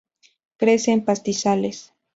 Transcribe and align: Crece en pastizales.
Crece 0.57 0.93
en 0.93 1.05
pastizales. 1.05 1.93